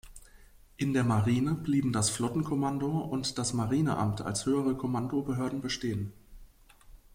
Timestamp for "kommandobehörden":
4.75-5.61